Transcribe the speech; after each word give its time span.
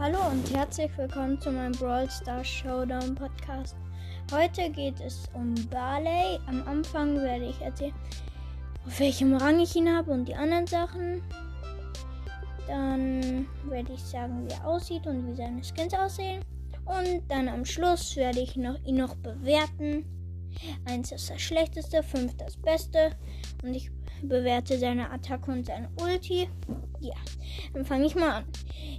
Hallo 0.00 0.30
und 0.30 0.50
herzlich 0.56 0.90
willkommen 0.96 1.38
zu 1.42 1.52
meinem 1.52 1.72
Brawl 1.72 2.08
Stars 2.08 2.48
Showdown 2.48 3.14
Podcast. 3.14 3.76
Heute 4.32 4.70
geht 4.70 4.98
es 4.98 5.28
um 5.34 5.54
Barley. 5.68 6.38
Am 6.46 6.66
Anfang 6.66 7.16
werde 7.16 7.44
ich 7.44 7.60
erzählen, 7.60 7.92
auf 8.86 8.98
welchem 8.98 9.34
Rang 9.36 9.60
ich 9.60 9.76
ihn 9.76 9.94
habe 9.94 10.10
und 10.12 10.26
die 10.26 10.34
anderen 10.34 10.66
Sachen. 10.66 11.20
Dann 12.66 13.46
werde 13.68 13.92
ich 13.92 14.02
sagen, 14.02 14.48
wie 14.48 14.54
er 14.54 14.66
aussieht 14.66 15.06
und 15.06 15.26
wie 15.26 15.36
seine 15.36 15.62
Skins 15.62 15.92
aussehen. 15.92 16.42
Und 16.86 17.20
dann 17.28 17.50
am 17.50 17.66
Schluss 17.66 18.16
werde 18.16 18.40
ich 18.40 18.56
noch, 18.56 18.82
ihn 18.86 18.96
noch 18.96 19.16
bewerten. 19.16 20.06
Eins 20.86 21.12
ist 21.12 21.28
das 21.28 21.42
schlechteste, 21.42 22.02
fünf 22.02 22.34
das 22.38 22.56
beste. 22.56 23.10
Und 23.62 23.74
ich 23.74 23.90
bewerte 24.22 24.78
seine 24.78 25.10
Attacke 25.10 25.50
und 25.50 25.66
seine 25.66 25.90
Ulti. 26.00 26.48
Ja, 27.00 27.14
dann 27.72 27.84
fange 27.84 28.06
ich 28.06 28.14
mal 28.14 28.30
an. 28.30 28.44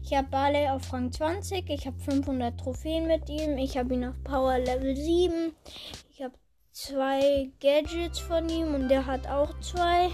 Ich 0.03 0.13
habe 0.13 0.27
Barley 0.29 0.67
auf 0.67 0.91
Rang 0.91 1.11
20. 1.11 1.69
Ich 1.69 1.85
habe 1.85 1.99
500 1.99 2.59
Trophäen 2.59 3.07
mit 3.07 3.29
ihm. 3.29 3.57
Ich 3.57 3.77
habe 3.77 3.93
ihn 3.93 4.05
auf 4.05 4.15
Power 4.23 4.57
Level 4.57 4.95
7. 4.95 5.53
Ich 6.11 6.21
habe 6.21 6.33
zwei 6.71 7.51
Gadgets 7.59 8.19
von 8.19 8.49
ihm 8.49 8.73
und 8.73 8.89
der 8.89 9.05
hat 9.05 9.27
auch 9.27 9.57
zwei. 9.59 10.09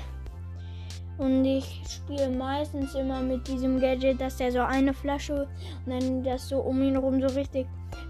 Und 1.18 1.46
ich 1.46 1.82
spiele 1.90 2.30
meistens 2.30 2.94
immer 2.94 3.22
mit 3.22 3.48
diesem 3.48 3.80
Gadget, 3.80 4.22
dass 4.22 4.38
der 4.38 4.52
so 4.52 4.60
eine 4.60 4.94
Flasche 4.94 5.48
und 5.86 5.92
dann 5.92 6.24
das 6.24 6.48
so 6.48 6.60
um 6.60 6.82
ihn 6.84 6.94
herum 6.94 7.20
so 7.20 7.36
richtig, 7.36 7.66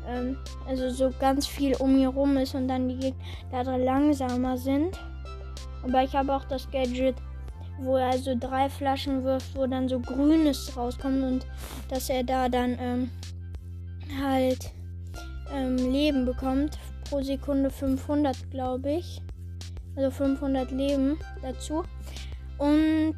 ähm, 0.06 0.38
also 0.68 0.90
so 0.90 1.12
ganz 1.18 1.48
viel 1.48 1.76
um 1.78 1.92
ihn 1.92 2.02
herum 2.02 2.36
ist 2.36 2.54
und 2.54 2.68
dann 2.68 2.90
die 2.90 2.98
Gegner 2.98 3.64
da 3.64 3.76
langsamer 3.78 4.58
sind. 4.58 5.00
Aber 5.88 6.04
ich 6.04 6.14
habe 6.16 6.36
auch 6.36 6.44
das 6.44 6.70
Gadget, 6.70 7.16
wo 7.80 7.96
er 7.96 8.12
also 8.12 8.36
drei 8.38 8.70
Flaschen 8.70 9.24
wirft, 9.24 9.56
wo 9.56 9.66
dann 9.68 9.88
so 9.88 10.00
grünes 10.00 10.76
rauskommt 10.76 11.24
und 11.24 11.46
dass 11.90 12.10
er 12.10 12.24
da 12.24 12.50
dann 12.50 12.78
ähm, 12.80 13.12
halt 14.22 14.72
ähm, 15.54 15.78
Leben 15.78 16.26
bekommt. 16.26 16.78
Pro 17.10 17.22
Sekunde 17.22 17.70
500, 17.70 18.52
glaube 18.52 18.92
ich. 18.92 19.22
Also 19.96 20.12
500 20.12 20.72
Leben 20.72 21.18
dazu. 21.42 21.84
Und 22.58 23.16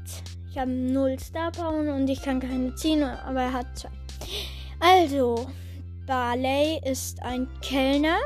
ich 0.52 0.58
habe 0.58 0.70
0 0.70 1.18
Star 1.20 1.52
Power 1.52 1.94
und 1.96 2.08
ich 2.08 2.22
kann 2.22 2.40
keine 2.40 2.76
ziehen, 2.76 3.04
aber 3.04 3.42
er 3.42 3.54
hat 3.54 3.66
zwei. 3.78 3.90
Also, 4.80 5.48
Barley 6.06 6.80
ist 6.86 7.22
ein 7.24 7.48
Kellner. 7.62 8.18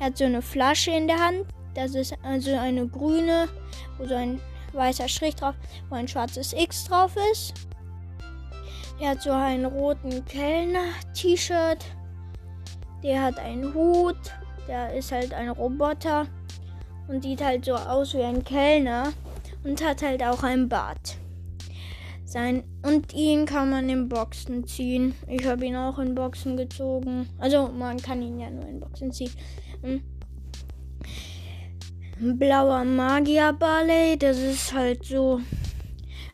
Er 0.00 0.06
hat 0.06 0.18
so 0.18 0.24
eine 0.24 0.42
Flasche 0.42 0.90
in 0.90 1.06
der 1.06 1.18
Hand. 1.18 1.46
Das 1.78 1.94
ist 1.94 2.12
also 2.24 2.56
eine 2.56 2.88
grüne, 2.88 3.48
wo 3.98 4.04
so 4.04 4.16
ein 4.16 4.40
weißer 4.72 5.08
Strich 5.08 5.36
drauf, 5.36 5.54
wo 5.88 5.94
ein 5.94 6.08
schwarzes 6.08 6.52
X 6.52 6.86
drauf 6.86 7.14
ist. 7.30 7.54
Der 9.00 9.10
hat 9.10 9.22
so 9.22 9.30
einen 9.30 9.64
roten 9.64 10.24
Kellner-T-Shirt. 10.24 11.84
Der 13.04 13.22
hat 13.22 13.38
einen 13.38 13.72
Hut. 13.72 14.18
Der 14.66 14.92
ist 14.92 15.12
halt 15.12 15.32
ein 15.32 15.50
Roboter 15.50 16.26
und 17.06 17.22
sieht 17.22 17.44
halt 17.44 17.64
so 17.64 17.76
aus 17.76 18.12
wie 18.12 18.24
ein 18.24 18.42
Kellner 18.42 19.12
und 19.62 19.80
hat 19.84 20.02
halt 20.02 20.20
auch 20.24 20.42
ein 20.42 20.68
Bart. 20.68 21.16
Sein 22.24 22.64
und 22.82 23.14
ihn 23.14 23.46
kann 23.46 23.70
man 23.70 23.88
in 23.88 24.08
Boxen 24.08 24.66
ziehen. 24.66 25.14
Ich 25.28 25.46
habe 25.46 25.64
ihn 25.64 25.76
auch 25.76 26.00
in 26.00 26.16
Boxen 26.16 26.56
gezogen. 26.56 27.28
Also 27.38 27.68
man 27.68 27.98
kann 27.98 28.20
ihn 28.20 28.40
ja 28.40 28.50
nur 28.50 28.66
in 28.66 28.80
Boxen 28.80 29.12
ziehen. 29.12 29.30
Blauer 32.20 32.84
Magier 32.84 33.52
Barley. 33.52 34.18
Das 34.18 34.38
ist 34.38 34.74
halt 34.74 35.04
so 35.04 35.40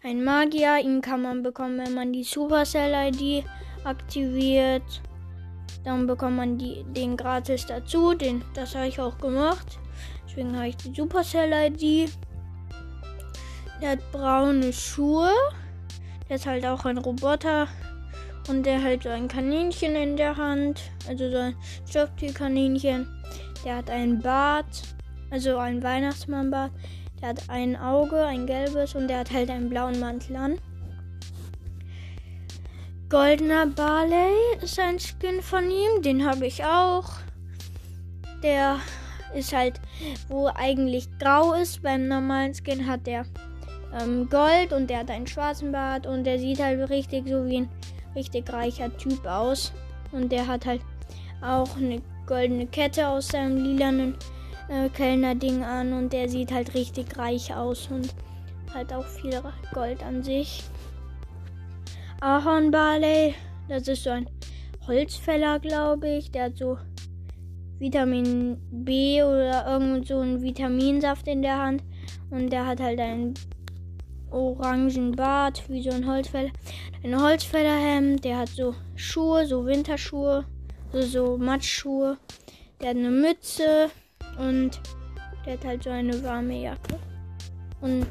ein 0.03 0.25
Magier. 0.25 0.79
Ihn 0.83 1.03
kann 1.03 1.21
man 1.21 1.43
bekommen, 1.43 1.79
wenn 1.79 1.93
man 1.93 2.11
die 2.11 2.25
Supercell 2.25 3.13
ID 3.13 3.45
aktiviert. 3.85 5.03
Dann 5.85 6.07
bekommt 6.07 6.39
man 6.39 6.57
die, 6.57 6.85
den 6.85 7.19
gratis 7.19 7.67
dazu. 7.67 8.15
Den, 8.15 8.43
das 8.55 8.75
habe 8.75 8.87
ich 8.87 8.99
auch 8.99 9.19
gemacht. 9.19 9.79
Deswegen 10.27 10.57
habe 10.57 10.69
ich 10.69 10.77
die 10.79 10.95
Supercell 10.95 11.53
ID. 11.53 12.11
Der 13.83 13.91
hat 13.91 14.11
braune 14.11 14.73
Schuhe. 14.73 15.29
Der 16.31 16.37
ist 16.37 16.47
halt 16.47 16.65
auch 16.65 16.87
ein 16.87 16.97
Roboter. 16.97 17.69
Und 18.49 18.65
der 18.65 18.83
hat 18.83 19.03
so 19.03 19.11
ein 19.11 19.29
Kaninchen 19.29 19.97
in 19.97 20.17
der 20.17 20.35
Hand. 20.35 20.81
Also 21.07 21.31
so 21.31 21.37
ein 21.37 21.57
Stofftierkaninchen. 21.87 23.07
Der 23.67 23.77
hat 23.77 23.91
einen 23.91 24.21
Bart. 24.21 24.95
Also 25.31 25.59
ein 25.59 25.83
Weihnachtsmannbart. 25.83 26.73
Der 27.21 27.31
hat 27.31 27.49
ein 27.49 27.77
Auge, 27.77 28.25
ein 28.25 28.47
gelbes 28.47 28.95
und 28.95 29.09
der 29.09 29.21
hat 29.21 29.33
halt 29.33 29.51
einen 29.51 29.69
blauen 29.69 29.99
Mantel 30.01 30.37
an. 30.37 30.59
Goldener 33.09 33.67
Barley 33.67 34.33
ist 34.63 34.79
ein 34.81 34.99
Skin 34.99 35.41
von 35.41 35.65
ihm. 35.71 36.03
Den 36.03 36.27
habe 36.27 36.47
ich 36.47 36.65
auch. 36.65 37.11
Der 38.43 38.79
ist 39.35 39.55
halt, 39.55 39.81
wo 40.29 40.49
eigentlich 40.55 41.09
grau 41.19 41.53
ist. 41.53 41.83
Beim 41.83 42.09
normalen 42.09 42.55
Skin 42.55 42.87
hat 42.87 43.07
der 43.07 43.25
ähm, 44.01 44.29
Gold 44.29 44.73
und 44.73 44.89
der 44.89 44.99
hat 44.99 45.11
einen 45.11 45.27
schwarzen 45.27 45.73
Bart 45.73 46.07
und 46.07 46.25
der 46.25 46.39
sieht 46.39 46.61
halt 46.61 46.91
richtig 46.91 47.29
so 47.29 47.47
wie 47.47 47.59
ein 47.59 47.69
richtig 48.15 48.53
reicher 48.53 48.95
Typ 48.97 49.25
aus. 49.27 49.73
Und 50.13 50.31
der 50.33 50.47
hat 50.47 50.67
halt 50.67 50.81
auch 51.43 51.77
eine 51.77 52.01
goldene 52.27 52.67
Kette 52.67 53.07
aus 53.07 53.29
seinem 53.29 53.57
lilanen 53.57 54.17
äh, 54.69 54.89
Kellner-Ding 54.89 55.63
an 55.63 55.93
und 55.93 56.13
der 56.13 56.29
sieht 56.29 56.53
halt 56.53 56.75
richtig 56.75 57.19
reich 57.19 57.55
aus 57.55 57.89
und 57.91 58.15
hat 58.73 58.93
auch 58.93 59.07
viel 59.07 59.41
Gold 59.73 60.03
an 60.03 60.23
sich. 60.23 60.65
Ahorn 62.21 62.71
Barley, 62.71 63.35
das 63.69 63.89
ist 63.89 64.05
so 64.05 64.11
ein 64.11 64.29
Holzfäller, 64.87 65.61
glaube 65.61 66.09
ich. 66.09 66.31
Der 66.31 66.45
hat 66.45 66.57
so 66.57 66.79
Vitamin 67.79 68.57
B 68.71 69.23
oder 69.23 69.67
irgend 69.67 70.07
so 70.07 70.21
einen 70.21 70.43
Vitaminsaft 70.43 71.29
in 71.29 71.43
der 71.43 71.59
Hand 71.59 71.83
und 72.31 72.51
der 72.51 72.67
hat 72.67 72.81
halt 72.81 72.99
einen 73.01 73.35
orangen 74.31 75.13
Bart 75.13 75.63
wie 75.69 75.83
so 75.83 75.91
ein 75.91 76.07
Holzfäller. 76.07 76.51
Ein 77.03 77.21
Holzfällerhemd, 77.21 78.25
der 78.25 78.39
hat 78.39 78.49
so 78.49 78.75
Schuhe, 78.95 79.47
so 79.47 79.65
Winterschuhe, 79.67 80.45
so, 80.93 81.03
so 81.03 81.39
Matschschuhe. 81.39 82.17
Der 82.81 82.91
hat 82.91 82.97
eine 82.97 83.11
Mütze, 83.11 83.91
und 84.39 84.81
der 85.45 85.55
hat 85.55 85.65
halt 85.65 85.83
so 85.85 85.91
eine 85.91 86.23
warme 86.23 86.63
Jacke. 86.63 86.99
Und 87.81 88.07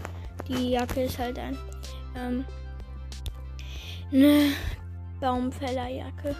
die 0.48 0.72
Jacke 0.72 1.04
ist 1.04 1.18
halt 1.18 1.40
ein, 1.40 1.58
ähm, 2.16 2.46
eine 4.12 4.52
Baumfällerjacke. 5.20 6.36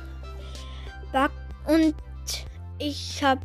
Und 1.66 1.96
ich 2.80 3.24
habe 3.24 3.42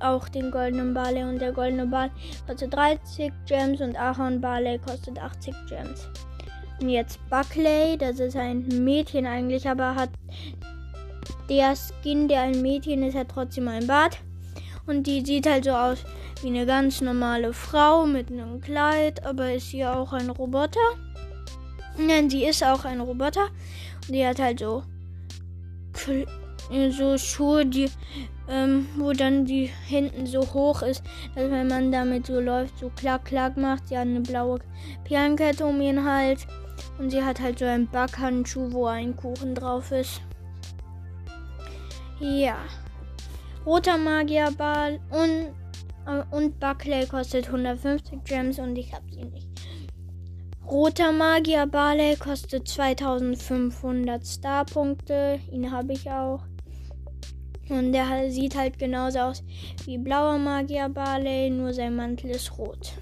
auch 0.00 0.28
den 0.28 0.50
goldenen 0.50 0.94
Barley 0.94 1.22
und 1.22 1.40
der 1.40 1.52
goldene 1.52 1.86
Barley 1.86 2.10
kostet 2.46 2.74
30 2.74 3.32
Gems 3.46 3.80
und 3.80 3.96
Ahorn 3.96 4.40
Barley 4.40 4.78
kostet 4.78 5.18
80 5.18 5.54
Gems. 5.68 6.08
Und 6.80 6.88
jetzt 6.88 7.18
Buckley, 7.28 7.96
das 7.96 8.18
ist 8.18 8.36
ein 8.36 8.66
Mädchen 8.82 9.26
eigentlich, 9.26 9.68
aber 9.68 9.94
hat 9.94 10.10
der 11.48 11.74
Skin, 11.76 12.28
der 12.28 12.42
ein 12.42 12.62
Mädchen 12.62 13.02
ist, 13.02 13.16
hat 13.16 13.28
trotzdem 13.28 13.68
ein 13.68 13.86
Bart. 13.86 14.18
Und 14.86 15.06
die 15.06 15.24
sieht 15.24 15.46
halt 15.46 15.64
so 15.64 15.70
aus 15.70 16.04
wie 16.42 16.48
eine 16.48 16.66
ganz 16.66 17.00
normale 17.00 17.52
Frau 17.52 18.04
mit 18.04 18.30
einem 18.30 18.60
Kleid, 18.60 19.24
aber 19.24 19.54
ist 19.54 19.70
sie 19.70 19.84
auch 19.84 20.12
ein 20.12 20.30
Roboter? 20.30 20.80
Nein, 21.98 22.28
sie 22.28 22.44
ist 22.44 22.64
auch 22.64 22.84
ein 22.84 23.00
Roboter. 23.00 23.48
Und 24.06 24.14
die 24.14 24.26
hat 24.26 24.40
halt 24.40 24.58
so, 24.58 24.82
so 26.90 27.18
Schuhe, 27.18 27.64
die, 27.64 27.90
ähm, 28.48 28.86
wo 28.96 29.12
dann 29.12 29.44
die 29.44 29.70
hinten 29.86 30.26
so 30.26 30.40
hoch 30.52 30.82
ist, 30.82 31.04
dass 31.34 31.50
wenn 31.50 31.68
man 31.68 31.92
damit 31.92 32.26
so 32.26 32.40
läuft, 32.40 32.78
so 32.78 32.90
klack, 32.96 33.26
klack 33.26 33.56
macht. 33.56 33.88
Sie 33.88 33.96
hat 33.96 34.06
eine 34.06 34.20
blaue 34.20 34.58
Perlenkette 35.04 35.64
um 35.64 35.80
ihren 35.80 36.04
Hals. 36.04 36.46
Und 36.98 37.10
sie 37.10 37.22
hat 37.22 37.40
halt 37.40 37.58
so 37.58 37.66
einen 37.66 37.88
Backhandschuh, 37.88 38.72
wo 38.72 38.86
ein 38.86 39.14
Kuchen 39.16 39.54
drauf 39.54 39.92
ist. 39.92 40.20
Ja. 42.18 42.56
Roter 43.64 43.96
Magierball 43.96 44.98
und, 45.10 45.54
äh, 46.06 46.24
und 46.34 46.58
Buckley 46.58 47.06
kostet 47.06 47.46
150 47.46 48.24
Gems 48.24 48.58
und 48.58 48.76
ich 48.76 48.92
habe 48.92 49.04
sie 49.12 49.24
nicht. 49.24 49.48
Roter 50.68 51.12
Magier 51.12 51.66
Barley 51.66 52.16
kostet 52.16 52.66
2500 52.66 54.26
Starpunkte. 54.26 55.38
Ihn 55.50 55.70
habe 55.70 55.92
ich 55.92 56.10
auch. 56.10 56.40
Und 57.68 57.92
der 57.92 58.30
sieht 58.30 58.56
halt 58.56 58.78
genauso 58.78 59.18
aus 59.18 59.44
wie 59.84 59.98
blauer 59.98 60.38
Magier 60.38 60.88
Barley, 60.88 61.50
nur 61.50 61.72
sein 61.72 61.94
Mantel 61.94 62.30
ist 62.30 62.56
rot. 62.58 62.94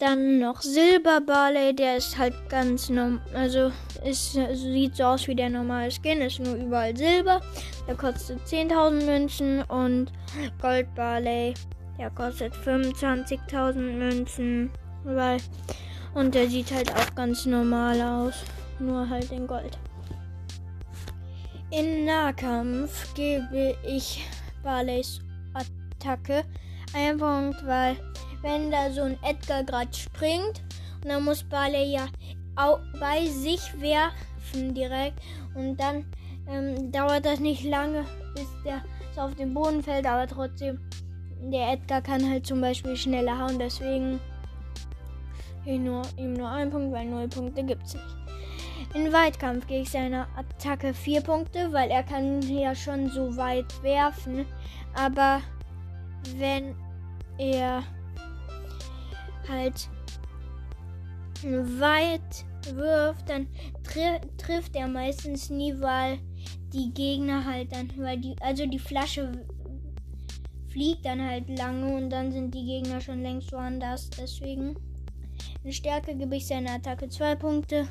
Dann 0.00 0.38
noch 0.38 0.62
Silber 0.62 1.20
Barley, 1.20 1.76
der 1.76 1.98
ist 1.98 2.16
halt 2.16 2.32
ganz 2.48 2.88
normal, 2.88 3.20
also 3.34 3.70
ist, 4.02 4.32
sieht 4.32 4.96
so 4.96 5.04
aus 5.04 5.28
wie 5.28 5.34
der 5.34 5.50
normale 5.50 5.90
Skin, 5.90 6.22
ist 6.22 6.40
nur 6.40 6.54
überall 6.54 6.96
Silber. 6.96 7.42
Der 7.86 7.94
kostet 7.94 8.40
10.000 8.46 9.04
Münzen 9.04 9.62
und 9.64 10.10
Gold 10.58 10.92
Barley, 10.94 11.52
der 11.98 12.08
kostet 12.08 12.54
25.000 12.54 13.74
Münzen. 13.74 14.70
Weil, 15.04 15.36
und 16.14 16.34
der 16.34 16.48
sieht 16.48 16.72
halt 16.72 16.90
auch 16.92 17.14
ganz 17.14 17.44
normal 17.44 18.00
aus, 18.00 18.42
nur 18.78 19.06
halt 19.06 19.30
in 19.30 19.46
Gold. 19.46 19.76
In 21.70 22.06
Nahkampf 22.06 23.12
gebe 23.12 23.76
ich 23.86 24.26
Barleys 24.62 25.20
Attacke 25.52 26.44
einen 26.94 27.18
Punkt, 27.18 27.64
weil 27.66 27.96
wenn 28.42 28.70
da 28.70 28.90
so 28.90 29.02
ein 29.02 29.18
Edgar 29.22 29.64
gerade 29.64 29.92
springt 29.92 30.62
und 31.02 31.10
dann 31.10 31.24
muss 31.24 31.42
Barley 31.42 31.94
ja 31.94 32.06
bei 32.98 33.26
sich 33.26 33.60
werfen 33.80 34.74
direkt 34.74 35.18
und 35.54 35.76
dann 35.76 36.04
ähm, 36.48 36.92
dauert 36.92 37.24
das 37.24 37.40
nicht 37.40 37.64
lange, 37.64 38.04
bis 38.34 38.46
der 38.64 38.82
so 39.14 39.22
auf 39.22 39.34
den 39.34 39.54
Boden 39.54 39.82
fällt, 39.82 40.06
aber 40.06 40.26
trotzdem 40.26 40.78
der 41.42 41.72
Edgar 41.72 42.02
kann 42.02 42.28
halt 42.28 42.46
zum 42.46 42.60
Beispiel 42.60 42.96
schneller 42.96 43.38
hauen, 43.38 43.58
deswegen 43.58 44.20
nur, 45.64 46.02
ihm 46.16 46.34
nur 46.34 46.48
ein 46.48 46.70
Punkt, 46.70 46.92
weil 46.92 47.06
null 47.06 47.28
Punkte 47.28 47.62
gibt 47.62 47.84
es 47.84 47.94
nicht. 47.94 48.16
In 48.94 49.12
Weitkampf 49.12 49.66
gehe 49.66 49.82
ich 49.82 49.90
seiner 49.90 50.26
Attacke 50.36 50.92
vier 50.92 51.20
Punkte, 51.20 51.72
weil 51.72 51.90
er 51.90 52.02
kann 52.02 52.42
ja 52.42 52.74
schon 52.74 53.08
so 53.08 53.36
weit 53.36 53.82
werfen. 53.82 54.46
Aber 54.94 55.40
wenn 56.36 56.74
er 57.38 57.84
halt 59.50 59.88
weit 61.42 62.44
wirft, 62.74 63.28
dann 63.28 63.46
tri 63.82 64.20
trifft 64.36 64.76
er 64.76 64.88
meistens 64.88 65.50
nie, 65.50 65.74
weil 65.80 66.18
die 66.72 66.92
Gegner 66.92 67.44
halt 67.44 67.72
dann, 67.72 67.90
weil 67.96 68.18
die, 68.18 68.36
also 68.40 68.66
die 68.66 68.78
Flasche 68.78 69.32
fliegt 70.68 71.04
dann 71.04 71.26
halt 71.26 71.48
lange 71.58 71.94
und 71.94 72.10
dann 72.10 72.30
sind 72.30 72.54
die 72.54 72.64
Gegner 72.64 73.00
schon 73.00 73.22
längst 73.22 73.52
woanders. 73.52 74.10
Deswegen 74.10 74.76
in 75.64 75.72
Stärke 75.72 76.14
gebe 76.14 76.36
ich 76.36 76.46
seiner 76.46 76.74
Attacke 76.74 77.08
2 77.08 77.34
Punkte, 77.34 77.88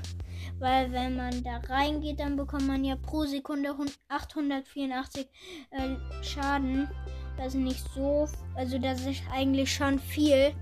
weil 0.59 0.91
wenn 0.91 1.15
man 1.15 1.43
da 1.43 1.57
reingeht, 1.57 2.19
dann 2.19 2.35
bekommt 2.35 2.67
man 2.67 2.85
ja 2.85 2.95
pro 2.95 3.25
Sekunde 3.25 3.75
884 4.07 5.27
äh, 5.71 6.23
Schaden. 6.23 6.87
Das 7.37 7.47
ist 7.47 7.55
nicht 7.55 7.85
so, 7.93 8.27
also 8.55 8.77
das 8.77 9.05
ist 9.05 9.21
eigentlich 9.31 9.73
schon 9.73 9.99
viel, 9.99 10.53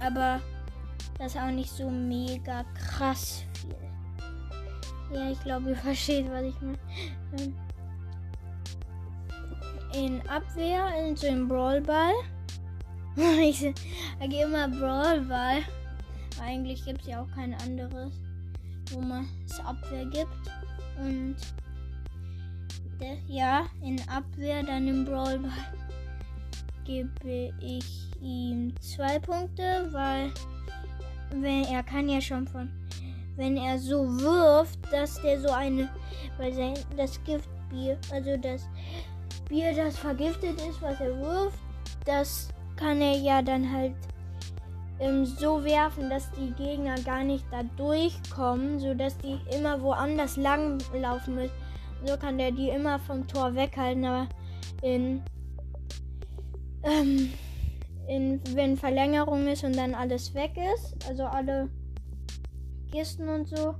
aber 0.00 0.40
das 1.18 1.34
ist 1.34 1.40
auch 1.40 1.50
nicht 1.50 1.70
so 1.70 1.90
mega 1.90 2.64
krass 2.74 3.44
viel. 3.52 3.74
Ja, 5.12 5.30
ich 5.30 5.40
glaube, 5.42 5.70
ihr 5.70 5.76
versteht, 5.88 6.30
was 6.30 6.42
ich 6.42 6.54
meine. 6.60 7.54
In 9.94 10.20
Abwehr, 10.28 10.86
in 11.06 11.16
so 11.16 11.26
einem 11.26 11.48
Brawlball. 11.48 12.12
ich 13.16 13.60
sage 13.60 14.42
immer 14.42 14.68
Brawlball. 14.68 15.62
Eigentlich 16.40 16.84
gibt 16.84 17.00
es 17.02 17.08
ja 17.08 17.22
auch 17.22 17.30
kein 17.34 17.54
anderes, 17.54 18.12
wo 18.92 19.00
man 19.00 19.26
es 19.46 19.58
Abwehr 19.60 20.04
gibt. 20.06 20.28
Und 21.00 21.36
ja, 23.26 23.66
in 23.82 24.00
Abwehr, 24.08 24.62
dann 24.62 24.88
im 24.88 25.04
Brawlball 25.04 25.50
gebe 26.84 27.52
ich 27.60 28.07
ihm 28.20 28.74
zwei 28.80 29.18
Punkte, 29.18 29.88
weil 29.92 30.30
wenn 31.30 31.64
er 31.64 31.82
kann 31.82 32.08
ja 32.08 32.20
schon 32.20 32.46
von 32.46 32.70
wenn 33.36 33.56
er 33.56 33.78
so 33.78 34.04
wirft, 34.20 34.80
dass 34.92 35.22
der 35.22 35.40
so 35.40 35.50
eine 35.50 35.88
weil 36.38 36.52
sein 36.52 36.74
das 36.96 37.22
Giftbier, 37.24 37.98
also 38.12 38.36
das 38.36 38.68
Bier, 39.48 39.74
das 39.74 39.98
vergiftet 39.98 40.60
ist, 40.60 40.80
was 40.82 41.00
er 41.00 41.16
wirft, 41.20 41.58
das 42.04 42.48
kann 42.76 43.00
er 43.00 43.16
ja 43.16 43.42
dann 43.42 43.70
halt 43.72 43.94
ähm, 45.00 45.24
so 45.24 45.62
werfen, 45.64 46.10
dass 46.10 46.30
die 46.32 46.52
Gegner 46.52 46.96
gar 47.02 47.24
nicht 47.24 47.44
da 47.50 47.62
durchkommen, 47.76 48.78
sodass 48.78 49.16
die 49.18 49.38
immer 49.56 49.80
woanders 49.80 50.36
lang 50.36 50.78
laufen 50.94 51.36
müssen. 51.36 51.54
So 52.04 52.16
kann 52.16 52.38
der 52.38 52.52
die 52.52 52.68
immer 52.68 52.98
vom 53.00 53.26
Tor 53.26 53.54
weghalten, 53.54 54.04
aber 54.04 54.28
in, 54.82 55.22
ähm, 56.84 57.32
wenn 58.54 58.76
Verlängerung 58.76 59.46
ist 59.46 59.64
und 59.64 59.76
dann 59.76 59.94
alles 59.94 60.34
weg 60.34 60.52
ist, 60.74 60.96
also 61.08 61.24
alle 61.24 61.68
Kisten 62.90 63.28
und 63.28 63.48
so, 63.48 63.74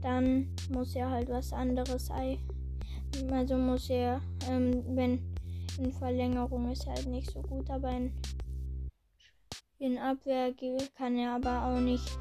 dann 0.00 0.48
muss 0.70 0.94
er 0.94 1.10
halt 1.10 1.28
was 1.28 1.52
anderes 1.52 2.10
also 3.30 3.56
muss 3.56 3.90
er, 3.90 4.20
ähm, 4.48 4.82
wenn 4.96 5.20
in 5.78 5.92
Verlängerung 5.92 6.70
ist 6.70 6.86
halt 6.86 7.06
nicht 7.06 7.30
so 7.30 7.40
gut, 7.42 7.68
aber 7.70 7.90
in, 7.90 8.12
in 9.78 9.98
Abwehr 9.98 10.52
kann 10.96 11.16
er 11.16 11.36
aber 11.36 11.66
auch 11.66 11.80
nicht 11.80 12.18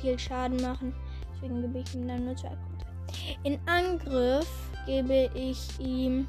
viel 0.00 0.18
Schaden 0.18 0.60
machen. 0.60 0.94
Deswegen 1.34 1.62
gebe 1.62 1.78
ich 1.78 1.94
ihm 1.94 2.08
dann 2.08 2.24
nur 2.24 2.36
zwei 2.36 2.48
Punkte. 2.48 2.86
In 3.44 3.58
Angriff 3.66 4.48
gebe 4.86 5.30
ich 5.34 5.78
ihm 5.78 6.26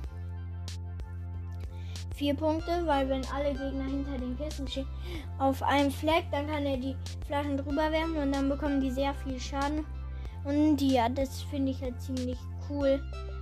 vier 2.17 2.35
Punkte, 2.35 2.85
weil 2.85 3.07
wenn 3.09 3.25
alle 3.27 3.51
Gegner 3.51 3.85
hinter 3.85 4.17
den 4.17 4.37
Kisten 4.37 4.67
stehen 4.67 4.87
auf 5.37 5.61
einem 5.63 5.91
Fleck, 5.91 6.25
dann 6.31 6.47
kann 6.47 6.65
er 6.65 6.77
die 6.77 6.95
Flaschen 7.25 7.57
drüber 7.57 7.91
werfen 7.91 8.17
und 8.17 8.33
dann 8.33 8.49
bekommen 8.49 8.81
die 8.81 8.91
sehr 8.91 9.13
viel 9.13 9.39
Schaden. 9.39 9.85
Und 10.43 10.81
ja, 10.81 11.09
das 11.09 11.43
finde 11.43 11.71
ich 11.71 11.81
halt 11.81 12.01
ziemlich 12.01 12.37
cool 12.69 13.01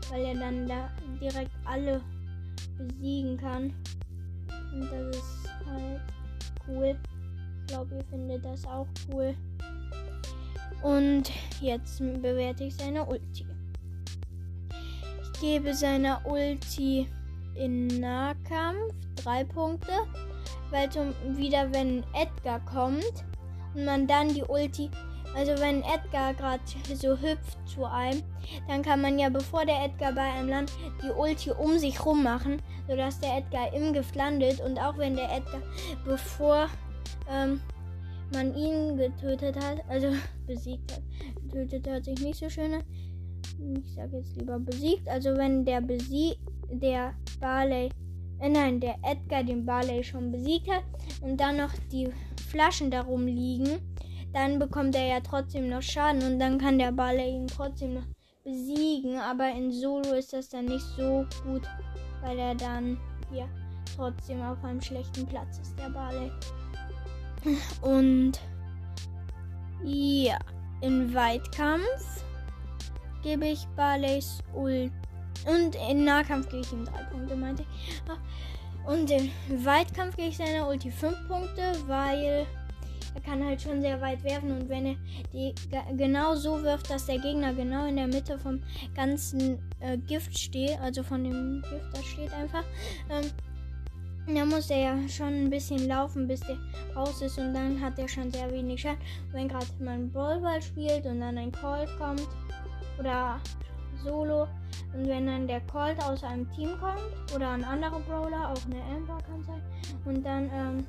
weil 0.10 0.26
er 0.26 0.36
dann 0.36 0.68
da 0.68 0.90
direkt 1.22 1.52
alle 1.66 2.02
besiegen 2.78 3.38
kann. 3.38 3.74
Und 4.74 4.92
das 4.92 5.18
ist 5.18 5.50
halt 5.66 6.02
cool. 6.68 6.98
Ich 7.62 7.68
glaube, 7.68 7.96
ihr 7.96 8.06
findet 8.06 8.46
das 8.46 8.66
auch 8.66 8.88
cool. 9.12 9.36
Und 10.84 11.32
jetzt 11.62 12.00
bewerte 12.00 12.66
ich 12.66 12.76
seine 12.76 13.06
Ulti. 13.06 13.46
Ich 15.24 15.40
gebe 15.40 15.74
seiner 15.74 16.22
Ulti 16.26 17.08
in 17.56 17.88
Nahkampf 17.88 18.94
drei 19.16 19.44
Punkte, 19.44 19.92
weil 20.72 20.90
zum 20.90 21.14
wieder 21.36 21.72
wenn 21.74 22.04
Edgar 22.14 22.60
kommt 22.66 23.26
und 23.74 23.86
man 23.86 24.08
dann 24.08 24.34
die 24.34 24.44
Ulti 24.44 24.90
also 25.36 25.52
wenn 25.60 25.84
Edgar 25.84 26.34
gerade 26.34 26.62
so 26.96 27.10
hüpft 27.10 27.58
zu 27.68 27.84
einem, 27.84 28.24
dann 28.70 28.82
kann 28.82 29.02
man 29.02 29.20
ja 29.20 29.28
bevor 29.28 29.66
der 29.66 29.84
Edgar 29.84 30.14
bei 30.14 30.22
einem 30.22 30.48
landet, 30.48 30.74
die 31.04 31.12
Ulti 31.12 31.52
um 31.52 31.78
sich 31.78 32.06
rum 32.06 32.24
machen, 32.24 32.62
sodass 32.88 33.20
der 33.20 33.38
Edgar 33.38 33.74
im 33.74 33.92
Gift 33.92 34.16
landet. 34.16 34.62
Und 34.62 34.80
auch 34.80 34.98
wenn 34.98 35.16
der 35.18 35.30
Edgar 35.36 35.62
bevor 36.06 36.70
ähm, 37.30 37.60
man 38.34 38.56
ihn 38.56 38.96
getötet 38.96 39.58
hat, 39.58 39.80
also 39.90 40.08
besiegt 40.48 40.94
hat, 40.94 41.02
getötet 41.52 41.88
hört 41.88 42.06
sich 42.06 42.20
nicht 42.22 42.40
so 42.40 42.50
schön 42.50 42.76
an. 42.76 42.84
Ich 43.86 43.94
sage 43.94 44.18
jetzt 44.18 44.38
lieber 44.38 44.58
besiegt. 44.58 45.10
Also 45.10 45.36
wenn 45.36 45.66
der 45.66 45.82
besiegt, 45.82 46.40
der 46.70 47.14
Barley, 47.40 47.90
äh 48.40 48.50
nein, 48.50 48.80
der 48.80 48.96
Edgar 49.04 49.44
den 49.44 49.66
Barley 49.66 50.04
schon 50.04 50.32
besiegt 50.32 50.70
hat 50.70 50.84
und 51.22 51.38
dann 51.38 51.58
noch 51.58 51.74
die 51.92 52.10
Flaschen 52.50 52.92
darum 52.92 53.26
liegen 53.26 53.80
dann 54.36 54.60
bekommt 54.60 54.96
er 54.96 55.08
ja 55.08 55.20
trotzdem 55.22 55.70
noch 55.70 55.82
Schaden 55.82 56.22
und 56.22 56.40
dann 56.40 56.60
kann 56.60 56.78
der 56.78 56.92
Baller 56.92 57.26
ihn 57.26 57.48
trotzdem 57.48 57.94
noch 57.94 58.06
besiegen. 58.44 59.18
Aber 59.18 59.50
in 59.50 59.72
Solo 59.72 60.14
ist 60.14 60.34
das 60.34 60.50
dann 60.50 60.66
nicht 60.66 60.86
so 60.98 61.26
gut, 61.46 61.64
weil 62.22 62.38
er 62.38 62.54
dann 62.54 62.98
ja 63.32 63.48
trotzdem 63.96 64.42
auf 64.42 64.62
einem 64.64 64.82
schlechten 64.82 65.26
Platz 65.26 65.60
ist, 65.60 65.80
der 65.80 65.90
Barley. 65.90 66.30
Und 67.82 68.42
ja, 69.86 70.38
in 70.82 71.14
Weitkampf 71.14 72.26
gebe 73.24 73.48
ich 73.48 73.66
Barleys 73.78 74.40
Ult. 74.54 74.92
Und 75.46 75.76
in 75.90 76.06
Nahkampf 76.06 76.50
gebe 76.50 76.62
ich 76.62 76.72
ihm 76.72 76.86
drei 76.86 77.04
Punkte, 77.04 77.36
meinte 77.36 77.64
ich. 77.64 78.90
Und 78.90 79.10
in 79.10 79.32
Weitkampf 79.66 80.16
gebe 80.16 80.30
ich 80.30 80.38
seiner 80.38 80.68
Ulti 80.68 80.92
fünf 80.92 81.18
Punkte, 81.28 81.74
weil 81.88 82.46
er 83.16 83.22
kann 83.22 83.44
halt 83.44 83.62
schon 83.62 83.82
sehr 83.82 84.00
weit 84.02 84.24
werfen 84.24 84.52
und 84.52 84.70
wenn 84.70 84.86
er 84.86 84.96
die 85.34 85.56
genau 85.98 86.36
so 86.36 86.62
wirft, 86.62 86.90
dass 86.90 87.06
der 87.06 87.18
Gegner 87.18 87.54
genau 87.54 87.88
in 87.88 87.96
der 87.96 88.08
Mitte 88.08 88.38
vom 88.38 88.62
ganzen 88.94 89.58
äh, 89.80 89.98
Gift 89.98 90.38
steht, 90.38 90.80
also 90.82 91.02
von 91.02 91.24
dem 91.24 91.62
Gift, 91.62 91.94
das 91.94 92.06
steht 92.06 92.34
einfach, 92.34 92.64
ähm, 93.10 93.32
dann 94.28 94.50
muss 94.50 94.70
er 94.70 94.80
ja 94.80 95.10
schon 95.10 95.46
ein 95.46 95.50
bisschen 95.50 95.88
laufen, 95.88 96.28
bis 96.28 96.42
der 96.42 96.58
raus 96.96 97.22
ist 97.22 97.38
und 97.38 97.54
dann 97.54 97.80
hat 97.80 97.98
er 98.00 98.08
schon 98.08 98.32
sehr 98.32 98.52
wenig 98.52 98.82
Schaden. 98.82 98.98
wenn 99.32 99.48
gerade 99.48 99.68
man 99.80 100.12
Ballball 100.12 100.62
spielt 100.62 101.06
und 101.06 101.22
dann 101.22 101.38
ein 101.38 101.52
Colt 101.52 101.90
kommt 101.98 102.28
oder 103.00 103.40
Solo 104.04 104.48
und 104.94 105.08
wenn 105.08 105.28
dann 105.28 105.48
der 105.48 105.62
Colt 105.62 106.02
aus 106.04 106.24
einem 106.24 106.50
Team 106.52 106.70
kommt 106.80 107.34
oder 107.34 107.52
ein 107.52 107.64
anderer 107.64 108.00
Brawler, 108.02 108.52
auch 108.52 108.66
eine 108.66 108.82
Amber 108.84 109.18
kann 109.28 109.44
sein 109.44 109.62
und 110.06 110.24
dann 110.24 110.50
ähm, 110.54 110.86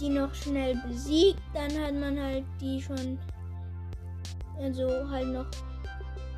die 0.00 0.08
noch 0.08 0.32
schnell 0.34 0.76
besiegt, 0.86 1.42
dann 1.54 1.70
hat 1.80 1.94
man 1.94 2.18
halt 2.18 2.44
die 2.60 2.80
schon, 2.80 3.18
also 4.58 4.88
halt 5.10 5.28
noch 5.28 5.46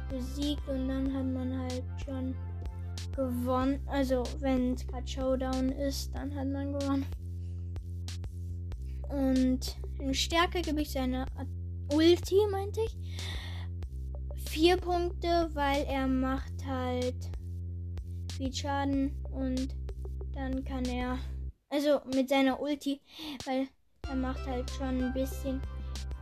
besiegt 0.08 0.66
und 0.68 0.88
dann 0.88 1.14
hat 1.14 1.26
man 1.26 1.58
halt 1.58 1.84
schon 2.04 2.34
gewonnen. 3.14 3.80
Also 3.86 4.24
wenn 4.40 4.74
es 4.74 4.86
gerade 4.86 5.06
Showdown 5.06 5.68
ist, 5.70 6.14
dann 6.14 6.34
hat 6.34 6.48
man 6.48 6.72
gewonnen. 6.72 7.06
Und 9.08 9.76
in 9.98 10.14
Stärke 10.14 10.62
gebe 10.62 10.82
ich 10.82 10.92
seine 10.92 11.26
Ulti, 11.92 12.36
meinte 12.50 12.80
ich. 12.86 12.96
Vier 14.50 14.76
Punkte, 14.76 15.48
weil 15.54 15.84
er 15.84 16.08
macht 16.08 16.52
halt 16.66 17.14
viel 18.36 18.52
Schaden 18.52 19.14
und 19.30 19.68
dann 20.34 20.64
kann 20.64 20.84
er, 20.86 21.18
also 21.68 22.00
mit 22.12 22.28
seiner 22.28 22.60
Ulti, 22.60 23.00
weil 23.46 23.68
er 24.08 24.16
macht 24.16 24.44
halt 24.48 24.68
schon 24.70 25.04
ein 25.04 25.12
bisschen 25.12 25.60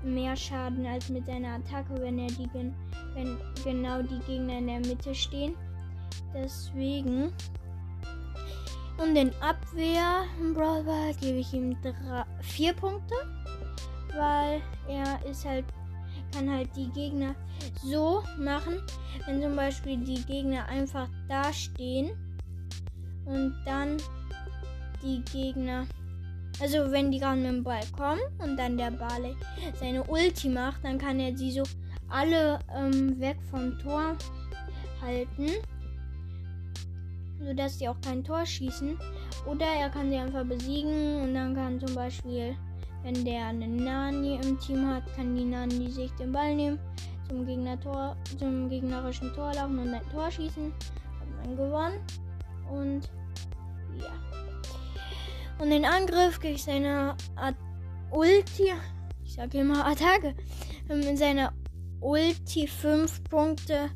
mehr 0.04 0.36
Schaden 0.36 0.84
als 0.84 1.08
mit 1.08 1.24
seiner 1.24 1.54
Attacke, 1.54 1.94
wenn 2.02 2.18
er 2.18 2.26
die, 2.26 2.50
wenn 2.52 3.38
genau 3.64 4.02
die 4.02 4.20
Gegner 4.26 4.58
in 4.58 4.66
der 4.66 4.80
Mitte 4.80 5.14
stehen. 5.14 5.56
Deswegen. 6.34 7.32
Und 8.98 9.14
den 9.14 9.32
Abwehr 9.40 10.24
Brawler 10.52 11.14
gebe 11.18 11.38
ich 11.38 11.54
ihm 11.54 11.80
drei, 11.80 12.24
vier 12.42 12.74
Punkte, 12.74 13.14
weil 14.14 14.60
er 14.86 15.24
ist 15.24 15.46
halt 15.46 15.64
kann 16.32 16.50
halt 16.50 16.68
die 16.76 16.90
Gegner 16.90 17.34
so 17.82 18.22
machen, 18.38 18.74
wenn 19.26 19.42
zum 19.42 19.56
Beispiel 19.56 19.96
die 19.98 20.22
Gegner 20.24 20.66
einfach 20.66 21.08
da 21.28 21.52
stehen 21.52 22.10
und 23.24 23.54
dann 23.64 23.96
die 25.02 25.22
Gegner, 25.32 25.86
also 26.60 26.90
wenn 26.90 27.10
die 27.10 27.18
gerade 27.18 27.36
mit 27.36 27.46
dem 27.46 27.64
Ball 27.64 27.84
kommen 27.96 28.20
und 28.38 28.56
dann 28.56 28.76
der 28.76 28.90
Ball 28.90 29.34
seine 29.78 30.04
Ulti 30.04 30.48
macht, 30.48 30.84
dann 30.84 30.98
kann 30.98 31.20
er 31.20 31.36
sie 31.36 31.52
so 31.52 31.62
alle 32.08 32.58
ähm, 32.74 33.18
weg 33.20 33.36
vom 33.50 33.78
Tor 33.78 34.16
halten, 35.00 35.50
sodass 37.40 37.78
sie 37.78 37.88
auch 37.88 38.00
kein 38.00 38.24
Tor 38.24 38.44
schießen. 38.44 38.98
Oder 39.46 39.66
er 39.66 39.90
kann 39.90 40.10
sie 40.10 40.16
einfach 40.16 40.44
besiegen 40.44 41.22
und 41.22 41.34
dann 41.34 41.54
kann 41.54 41.80
zum 41.80 41.94
Beispiel 41.94 42.56
wenn 43.02 43.24
der 43.24 43.46
eine 43.46 43.68
Nani 43.68 44.38
im 44.42 44.58
Team 44.58 44.86
hat, 44.86 45.04
kann 45.14 45.34
die 45.36 45.44
Nani 45.44 45.90
sich 45.90 46.12
den 46.12 46.32
Ball 46.32 46.54
nehmen, 46.54 46.78
zum, 47.28 47.46
Gegner 47.46 47.76
-Tor, 47.76 48.16
zum 48.38 48.68
gegnerischen 48.68 49.32
Tor 49.34 49.52
laufen 49.54 49.78
und 49.78 49.94
ein 49.94 50.08
Tor 50.10 50.30
schießen. 50.30 50.72
Hat 51.20 51.46
man 51.46 51.56
gewonnen. 51.56 52.00
Und 52.70 53.10
ja. 53.98 54.12
Und 55.58 55.70
den 55.70 55.84
Angriff 55.84 56.38
gegen 56.40 56.58
seine 56.58 57.16
At 57.36 57.56
Ulti, 58.10 58.72
ich 59.24 59.34
sage 59.34 59.58
immer 59.58 59.86
Attacke, 59.86 60.34
mit 60.88 61.04
ähm, 61.04 61.16
seiner 61.16 61.52
Ulti 62.00 62.66
5 62.66 63.24
Punkte, 63.24 63.90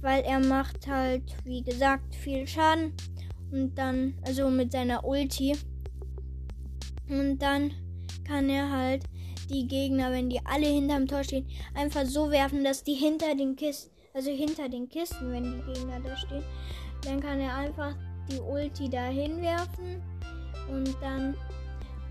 weil 0.00 0.22
er 0.24 0.40
macht 0.40 0.86
halt, 0.86 1.22
wie 1.44 1.62
gesagt, 1.62 2.14
viel 2.14 2.46
Schaden. 2.46 2.92
Und 3.50 3.74
dann, 3.76 4.14
also 4.26 4.50
mit 4.50 4.72
seiner 4.72 5.04
Ulti. 5.04 5.56
Und 7.08 7.38
dann 7.38 7.72
kann 8.26 8.48
er 8.50 8.70
halt 8.70 9.04
die 9.48 9.66
Gegner, 9.66 10.10
wenn 10.10 10.28
die 10.28 10.40
alle 10.44 10.66
hinterm 10.66 11.06
Tor 11.06 11.24
stehen, 11.24 11.46
einfach 11.74 12.04
so 12.04 12.30
werfen, 12.30 12.64
dass 12.64 12.82
die 12.82 12.94
hinter 12.94 13.34
den 13.34 13.56
Kisten, 13.56 13.90
also 14.12 14.30
hinter 14.30 14.68
den 14.68 14.88
Kisten, 14.88 15.30
wenn 15.30 15.44
die 15.44 15.72
Gegner 15.72 16.00
da 16.00 16.16
stehen, 16.16 16.44
dann 17.04 17.20
kann 17.20 17.40
er 17.40 17.54
einfach 17.54 17.94
die 18.30 18.40
Ulti 18.40 18.88
dahin 18.88 19.40
werfen 19.40 20.02
und 20.68 20.96
dann 21.00 21.36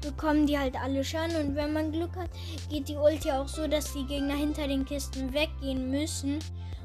bekommen 0.02 0.46
die 0.46 0.58
halt 0.58 0.76
alle 0.82 1.04
Schaden 1.04 1.36
und 1.36 1.56
wenn 1.56 1.74
man 1.74 1.92
Glück 1.92 2.16
hat, 2.16 2.30
geht 2.70 2.88
die 2.88 2.96
Ulti 2.96 3.32
auch 3.32 3.48
so, 3.48 3.68
dass 3.68 3.92
die 3.94 4.06
Gegner 4.06 4.36
hinter 4.36 4.68
den 4.68 4.86
Kisten 4.86 5.34
weggehen 5.34 5.90
müssen 5.90 6.40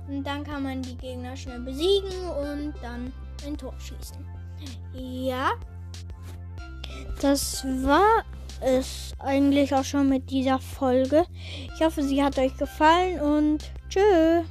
und 0.09 0.25
dann 0.25 0.43
kann 0.43 0.63
man 0.63 0.83
die 0.83 0.97
Gegner 0.97 1.37
schnell 1.37 1.61
besiegen 1.61 2.11
und 2.29 2.75
dann 2.83 3.13
ein 3.47 3.57
Tor 3.57 3.75
schießen. 3.79 4.27
Ja, 4.95 5.53
das 7.21 7.65
war 7.65 8.25
es 8.61 9.12
eigentlich 9.19 9.75
auch 9.75 9.85
schon 9.85 10.09
mit 10.09 10.31
dieser 10.31 10.59
Folge. 10.59 11.25
Ich 11.75 11.85
hoffe, 11.85 12.02
sie 12.02 12.23
hat 12.23 12.38
euch 12.38 12.57
gefallen 12.57 13.21
und 13.21 13.71
tschüss. 13.88 14.47